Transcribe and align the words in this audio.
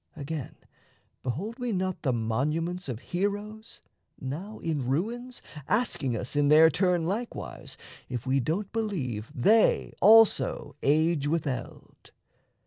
Again, 0.15 0.55
behold 1.21 1.59
we 1.59 1.71
not 1.71 2.01
the 2.01 2.11
monuments 2.11 2.89
Of 2.89 3.01
heroes, 3.13 3.81
now 4.19 4.57
in 4.57 4.87
ruins, 4.87 5.43
asking 5.67 6.17
us, 6.17 6.35
In 6.35 6.47
their 6.47 6.71
turn 6.71 7.05
likewise, 7.05 7.77
if 8.09 8.25
we 8.25 8.39
don't 8.39 8.73
believe 8.73 9.31
They 9.35 9.93
also 10.01 10.75
age 10.81 11.27
with 11.27 11.45
eld? 11.45 12.09